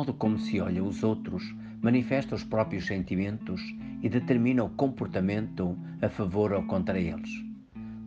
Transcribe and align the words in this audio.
modo 0.00 0.14
como 0.14 0.38
se 0.38 0.58
olha 0.58 0.82
os 0.82 1.02
outros 1.04 1.54
manifesta 1.82 2.34
os 2.34 2.42
próprios 2.42 2.86
sentimentos 2.86 3.60
e 4.02 4.08
determina 4.08 4.64
o 4.64 4.70
comportamento 4.70 5.76
a 6.00 6.08
favor 6.08 6.52
ou 6.52 6.62
contra 6.62 6.98
eles. 6.98 7.28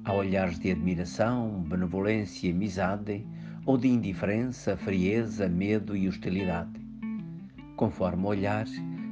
Há 0.03 0.11
olhares 0.11 0.57
de 0.57 0.71
admiração, 0.71 1.61
benevolência 1.69 2.47
e 2.47 2.51
amizade, 2.51 3.23
ou 3.63 3.77
de 3.77 3.89
indiferença, 3.89 4.75
frieza, 4.75 5.47
medo 5.47 5.95
e 5.95 6.07
hostilidade. 6.07 6.81
Conforme 7.75 8.23
o 8.23 8.29
olhar, 8.29 8.65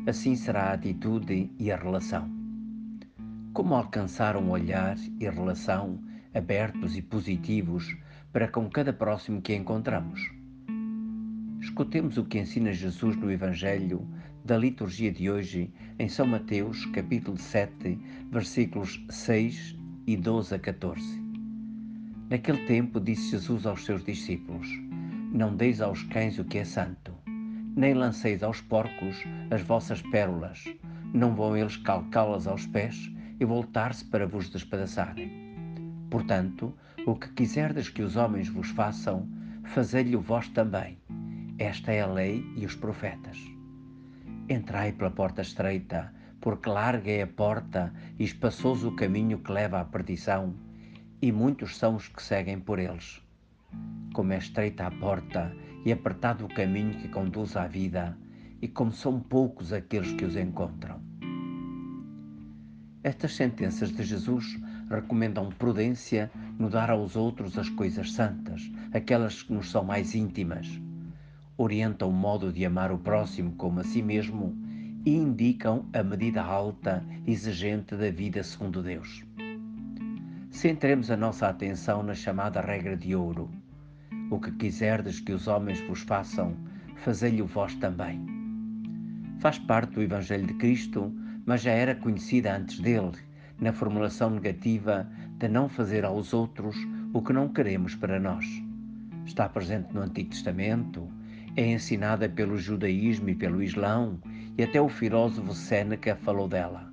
assim 0.07 0.35
será 0.35 0.69
a 0.69 0.73
atitude 0.73 1.51
e 1.59 1.71
a 1.71 1.77
relação. 1.77 2.27
Como 3.53 3.75
alcançar 3.75 4.35
um 4.35 4.49
olhar 4.49 4.97
e 5.19 5.29
relação 5.29 5.99
abertos 6.33 6.97
e 6.97 7.01
positivos 7.03 7.95
para 8.33 8.47
com 8.47 8.67
cada 8.67 8.91
próximo 8.91 9.39
que 9.39 9.55
encontramos? 9.55 10.40
Escutemos 11.61 12.17
o 12.17 12.25
que 12.25 12.39
ensina 12.39 12.73
Jesus 12.73 13.15
no 13.15 13.31
Evangelho 13.31 14.07
da 14.43 14.57
liturgia 14.57 15.11
de 15.11 15.29
hoje 15.29 15.71
em 15.99 16.09
São 16.09 16.25
Mateus, 16.25 16.87
capítulo 16.87 17.37
7, 17.37 17.99
versículos 18.31 18.99
6 19.11 19.77
e 20.07 20.17
12 20.17 20.55
a 20.55 20.59
14. 20.59 21.21
Naquele 22.31 22.65
tempo 22.65 22.99
disse 22.99 23.29
Jesus 23.29 23.67
aos 23.67 23.85
seus 23.85 24.03
discípulos: 24.03 24.67
Não 25.31 25.55
deis 25.55 25.81
aos 25.81 26.01
cães 26.01 26.39
o 26.39 26.43
que 26.43 26.57
é 26.57 26.65
santo, 26.65 27.13
nem 27.75 27.93
lanceis 27.93 28.41
aos 28.41 28.59
porcos 28.59 29.23
as 29.51 29.61
vossas 29.61 30.01
pérolas, 30.01 30.65
não 31.13 31.35
vão 31.35 31.55
eles 31.55 31.77
calcá-las 31.77 32.47
aos 32.47 32.65
pés 32.65 33.11
e 33.39 33.45
voltar-se 33.45 34.03
para 34.05 34.25
vos 34.25 34.49
despedaçarem. 34.49 35.31
Portanto, 36.09 36.73
o 37.05 37.15
que 37.15 37.31
quiserdes 37.33 37.87
que 37.87 38.01
os 38.01 38.15
homens 38.15 38.49
vos 38.49 38.69
façam, 38.69 39.29
fazei-lhe 39.63 40.15
vós 40.15 40.47
também. 40.49 41.00
Esta 41.57 41.91
é 41.91 42.01
a 42.01 42.07
lei 42.07 42.43
e 42.55 42.65
os 42.65 42.75
profetas. 42.75 43.37
Entrai 44.49 44.91
pela 44.91 45.11
porta 45.11 45.41
estreita, 45.41 46.13
porque 46.39 46.69
larga 46.69 47.11
é 47.11 47.21
a 47.21 47.27
porta 47.27 47.93
e 48.17 48.23
espaçoso 48.23 48.89
o 48.89 48.95
caminho 48.95 49.39
que 49.39 49.51
leva 49.51 49.79
à 49.79 49.85
perdição, 49.85 50.55
e 51.21 51.31
muitos 51.31 51.77
são 51.77 51.95
os 51.95 52.07
que 52.07 52.21
seguem 52.21 52.59
por 52.59 52.79
eles. 52.79 53.21
Como 54.13 54.33
é 54.33 54.37
estreita 54.37 54.87
a 54.87 54.91
porta 54.91 55.55
e 55.85 55.91
apertado 55.91 56.45
o 56.45 56.53
caminho 56.53 56.97
que 56.99 57.07
conduz 57.09 57.55
à 57.55 57.67
vida, 57.67 58.17
e 58.61 58.67
como 58.67 58.91
são 58.91 59.19
poucos 59.19 59.71
aqueles 59.71 60.11
que 60.13 60.25
os 60.25 60.35
encontram. 60.35 60.99
Estas 63.03 63.35
sentenças 63.35 63.91
de 63.91 64.03
Jesus 64.03 64.59
recomendam 64.89 65.49
prudência 65.49 66.31
no 66.57 66.69
dar 66.69 66.89
aos 66.89 67.15
outros 67.15 67.57
as 67.57 67.69
coisas 67.69 68.11
santas, 68.11 68.69
aquelas 68.93 69.43
que 69.43 69.53
nos 69.53 69.69
são 69.69 69.83
mais 69.83 70.13
íntimas 70.13 70.67
orientam 71.61 72.09
o 72.09 72.11
modo 72.11 72.51
de 72.51 72.65
amar 72.65 72.91
o 72.91 72.97
próximo 72.97 73.51
como 73.51 73.81
a 73.81 73.83
si 73.83 74.01
mesmo 74.01 74.57
e 75.05 75.15
indicam 75.15 75.85
a 75.93 76.01
medida 76.01 76.41
alta 76.41 77.05
exigente 77.27 77.95
da 77.95 78.09
vida 78.09 78.41
segundo 78.41 78.81
Deus. 78.81 79.23
Centremos 80.49 81.11
a 81.11 81.17
nossa 81.17 81.47
atenção 81.47 82.01
na 82.01 82.15
chamada 82.15 82.61
regra 82.61 82.97
de 82.97 83.15
ouro. 83.15 83.47
O 84.31 84.39
que 84.39 84.51
quiserdes 84.53 85.19
que 85.19 85.33
os 85.33 85.47
homens 85.47 85.79
vos 85.81 86.01
façam, 86.01 86.55
fazei-lhe 86.95 87.43
vós 87.43 87.75
também. 87.75 88.25
Faz 89.39 89.59
parte 89.59 89.93
do 89.93 90.01
Evangelho 90.01 90.47
de 90.47 90.55
Cristo, 90.55 91.13
mas 91.45 91.61
já 91.61 91.71
era 91.71 91.93
conhecida 91.93 92.55
antes 92.55 92.79
dele, 92.79 93.11
na 93.59 93.71
formulação 93.71 94.31
negativa 94.31 95.07
de 95.37 95.47
não 95.47 95.69
fazer 95.69 96.05
aos 96.05 96.33
outros 96.33 96.75
o 97.13 97.21
que 97.21 97.33
não 97.33 97.49
queremos 97.49 97.93
para 97.93 98.19
nós. 98.19 98.45
Está 99.25 99.47
presente 99.47 99.93
no 99.93 100.01
Antigo 100.01 100.31
Testamento, 100.31 101.07
é 101.55 101.71
ensinada 101.71 102.29
pelo 102.29 102.57
judaísmo 102.57 103.29
e 103.29 103.35
pelo 103.35 103.61
islão, 103.61 104.19
e 104.57 104.63
até 104.63 104.79
o 104.79 104.89
filósofo 104.89 105.53
Sêneca 105.53 106.15
falou 106.15 106.47
dela. 106.47 106.91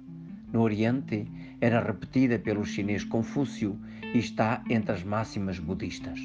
No 0.53 0.63
Oriente, 0.63 1.31
era 1.61 1.83
repetida 1.83 2.39
pelo 2.39 2.65
chinês 2.65 3.05
Confúcio 3.05 3.79
e 4.15 4.19
está 4.19 4.63
entre 4.69 4.93
as 4.93 5.03
máximas 5.03 5.59
budistas. 5.59 6.19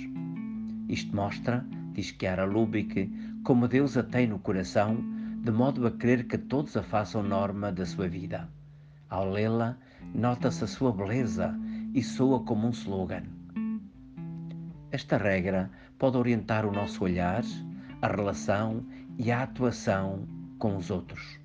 Isto 0.88 1.16
mostra, 1.16 1.66
diz 1.94 2.16
Chiara 2.18 2.46
Lubick, 2.46 3.12
como 3.44 3.68
Deus 3.68 3.98
a 3.98 4.04
tem 4.04 4.28
no 4.28 4.40
coração, 4.40 4.98
de 5.44 5.52
modo 5.52 5.86
a 5.86 5.92
querer 5.92 6.26
que 6.26 6.38
todos 6.38 6.78
a 6.78 6.84
façam 6.84 7.22
norma 7.22 7.72
da 7.72 7.86
sua 7.86 8.08
vida. 8.08 8.48
Ao 9.10 9.30
lê-la, 9.30 9.78
nota-se 10.14 10.64
a 10.64 10.68
sua 10.68 10.92
beleza 10.92 11.54
e 11.94 12.02
soa 12.02 12.40
como 12.44 12.68
um 12.68 12.72
slogan. 12.72 13.24
Esta 14.92 15.18
regra 15.18 15.70
pode 15.98 16.18
orientar 16.18 16.66
o 16.66 16.72
nosso 16.72 17.04
olhar, 17.04 17.44
a 18.04 18.08
relação 18.08 18.86
e 19.18 19.32
a 19.32 19.44
atuação 19.44 20.28
com 20.60 20.76
os 20.76 20.92
outros. 20.92 21.40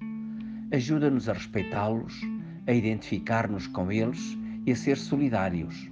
Ajuda-nos 0.73 1.29
a 1.29 1.33
respeitá-los, 1.33 2.21
a 2.67 2.73
identificar-nos 2.73 3.69
com 3.69 3.93
eles 3.93 4.37
e 4.67 4.73
a 4.73 4.77
ser 4.77 4.97
solidários, 4.97 5.89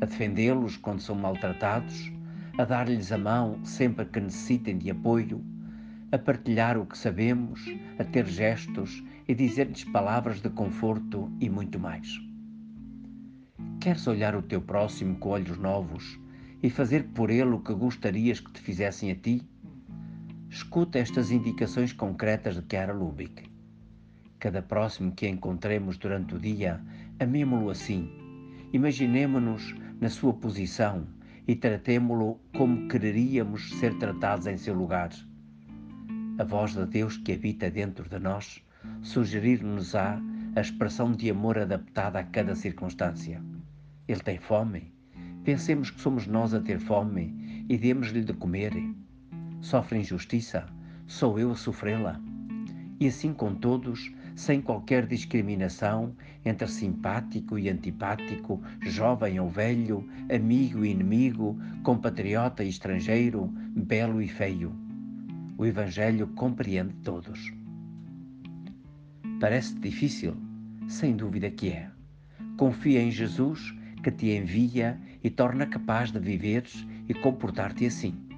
a 0.00 0.04
defendê-los 0.04 0.76
quando 0.76 1.00
são 1.00 1.14
maltratados, 1.14 2.12
a 2.58 2.64
dar-lhes 2.64 3.12
a 3.12 3.16
mão 3.16 3.64
sempre 3.64 4.04
que 4.04 4.18
necessitem 4.18 4.76
de 4.76 4.90
apoio, 4.90 5.40
a 6.10 6.18
partilhar 6.18 6.76
o 6.76 6.84
que 6.84 6.98
sabemos, 6.98 7.64
a 7.96 8.02
ter 8.02 8.26
gestos 8.26 9.04
e 9.28 9.36
dizer-lhes 9.36 9.84
palavras 9.84 10.42
de 10.42 10.50
conforto 10.50 11.30
e 11.40 11.48
muito 11.48 11.78
mais. 11.78 12.08
Queres 13.80 14.04
olhar 14.08 14.34
o 14.34 14.42
teu 14.42 14.60
próximo 14.60 15.14
com 15.14 15.28
olhos 15.28 15.58
novos 15.58 16.18
e 16.60 16.68
fazer 16.68 17.04
por 17.14 17.30
ele 17.30 17.50
o 17.50 17.60
que 17.60 17.72
gostarias 17.72 18.40
que 18.40 18.50
te 18.50 18.60
fizessem 18.60 19.12
a 19.12 19.14
ti? 19.14 19.48
Escuta 20.52 20.98
estas 20.98 21.30
indicações 21.30 21.94
concretas 21.94 22.56
de 22.56 22.62
Chiara 22.68 22.92
Lubick. 22.92 23.50
Cada 24.38 24.60
próximo 24.60 25.10
que 25.12 25.26
encontremos 25.26 25.96
durante 25.96 26.34
o 26.34 26.38
dia, 26.38 26.78
amemo-lo 27.18 27.70
assim. 27.70 28.06
Imaginemo-nos 28.70 29.74
na 29.98 30.10
sua 30.10 30.34
posição 30.34 31.06
e 31.48 31.56
tratemo-lo 31.56 32.38
como 32.54 32.86
quereríamos 32.86 33.70
ser 33.78 33.96
tratados 33.96 34.46
em 34.46 34.58
seu 34.58 34.74
lugar. 34.74 35.08
A 36.38 36.44
voz 36.44 36.74
de 36.74 36.84
Deus 36.84 37.16
que 37.16 37.32
habita 37.32 37.70
dentro 37.70 38.06
de 38.06 38.18
nós 38.18 38.62
sugerir-nos-á 39.00 40.20
a 40.54 40.60
expressão 40.60 41.12
de 41.12 41.30
amor 41.30 41.56
adaptada 41.56 42.18
a 42.18 42.24
cada 42.24 42.54
circunstância. 42.54 43.42
Ele 44.06 44.20
tem 44.20 44.38
fome? 44.38 44.92
Pensemos 45.44 45.90
que 45.90 46.00
somos 46.02 46.26
nós 46.26 46.52
a 46.52 46.60
ter 46.60 46.78
fome 46.78 47.64
e 47.70 47.78
demos-lhe 47.78 48.22
de 48.22 48.34
comer 48.34 48.74
sofre 49.62 50.00
injustiça, 50.00 50.66
sou 51.06 51.38
eu 51.38 51.52
a 51.52 51.56
sofrê-la. 51.56 52.20
E 53.00 53.06
assim 53.06 53.32
com 53.32 53.54
todos, 53.54 54.12
sem 54.34 54.60
qualquer 54.60 55.06
discriminação 55.06 56.14
entre 56.44 56.66
simpático 56.66 57.58
e 57.58 57.70
antipático, 57.70 58.60
jovem 58.82 59.40
ou 59.40 59.48
velho, 59.48 60.06
amigo 60.34 60.84
e 60.84 60.90
inimigo, 60.90 61.58
compatriota 61.82 62.62
e 62.64 62.68
estrangeiro, 62.68 63.46
belo 63.74 64.20
e 64.20 64.28
feio. 64.28 64.74
O 65.56 65.64
Evangelho 65.64 66.26
compreende 66.28 66.94
todos. 67.04 67.52
Parece 69.40 69.74
difícil? 69.78 70.36
Sem 70.88 71.16
dúvida 71.16 71.50
que 71.50 71.70
é. 71.70 71.88
Confia 72.56 73.00
em 73.00 73.10
Jesus 73.10 73.74
que 74.02 74.10
te 74.10 74.36
envia 74.36 74.98
e 75.22 75.30
torna 75.30 75.66
capaz 75.66 76.10
de 76.10 76.18
viveres 76.18 76.84
e 77.08 77.14
comportar-te 77.14 77.86
assim. 77.86 78.31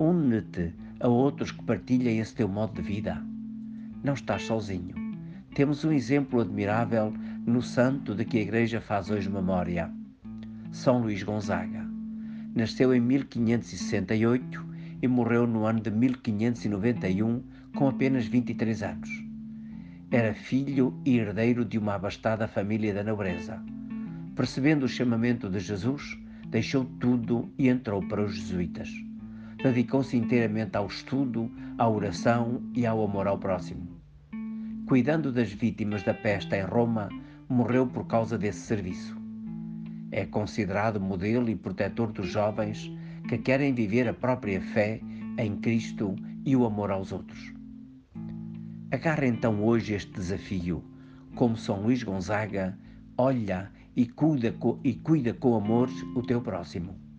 Une-te 0.00 0.72
a 0.98 1.08
outros 1.08 1.52
que 1.52 1.62
partilhem 1.62 2.20
esse 2.20 2.34
teu 2.34 2.48
modo 2.48 2.72
de 2.72 2.80
vida. 2.80 3.22
Não 4.02 4.14
estás 4.14 4.44
sozinho. 4.44 4.94
Temos 5.54 5.84
um 5.84 5.92
exemplo 5.92 6.40
admirável 6.40 7.12
no 7.44 7.60
santo 7.60 8.14
de 8.14 8.24
que 8.24 8.38
a 8.38 8.40
Igreja 8.40 8.80
faz 8.80 9.10
hoje 9.10 9.28
memória. 9.28 9.90
São 10.72 11.02
Luís 11.02 11.22
Gonzaga. 11.22 11.86
Nasceu 12.54 12.94
em 12.94 13.00
1568 13.00 14.66
e 15.02 15.06
morreu 15.06 15.46
no 15.46 15.66
ano 15.66 15.80
de 15.80 15.90
1591 15.90 17.42
com 17.76 17.86
apenas 17.86 18.24
23 18.24 18.82
anos. 18.82 19.10
Era 20.10 20.32
filho 20.32 20.98
e 21.04 21.18
herdeiro 21.18 21.62
de 21.62 21.76
uma 21.76 21.96
abastada 21.96 22.48
família 22.48 22.94
da 22.94 23.04
nobreza. 23.04 23.62
Percebendo 24.34 24.84
o 24.84 24.88
chamamento 24.88 25.50
de 25.50 25.60
Jesus, 25.60 26.18
deixou 26.48 26.86
tudo 26.86 27.52
e 27.58 27.68
entrou 27.68 28.00
para 28.08 28.24
os 28.24 28.34
jesuítas 28.34 29.09
dedicou-se 29.62 30.16
inteiramente 30.16 30.76
ao 30.76 30.86
estudo, 30.86 31.50
à 31.78 31.88
oração 31.88 32.62
e 32.74 32.86
ao 32.86 33.04
amor 33.04 33.26
ao 33.26 33.38
próximo. 33.38 34.00
Cuidando 34.86 35.30
das 35.30 35.52
vítimas 35.52 36.02
da 36.02 36.14
peste 36.14 36.54
em 36.56 36.62
Roma, 36.62 37.08
morreu 37.48 37.86
por 37.86 38.06
causa 38.06 38.36
desse 38.38 38.60
serviço. 38.60 39.16
É 40.10 40.26
considerado 40.26 41.00
modelo 41.00 41.48
e 41.48 41.54
protetor 41.54 42.12
dos 42.12 42.28
jovens 42.28 42.90
que 43.28 43.38
querem 43.38 43.74
viver 43.74 44.08
a 44.08 44.14
própria 44.14 44.60
fé 44.60 45.00
em 45.38 45.56
Cristo 45.56 46.16
e 46.44 46.56
o 46.56 46.64
amor 46.64 46.90
aos 46.90 47.12
outros. 47.12 47.54
Agarra 48.90 49.26
então 49.26 49.62
hoje 49.62 49.94
este 49.94 50.10
desafio, 50.12 50.82
como 51.36 51.56
São 51.56 51.82
Luís 51.82 52.02
Gonzaga, 52.02 52.76
olha 53.16 53.70
e 53.94 54.06
cuida, 54.06 54.52
e 54.82 54.94
cuida 54.94 55.32
com 55.32 55.54
amor 55.54 55.88
o 56.16 56.22
teu 56.22 56.40
próximo. 56.40 57.09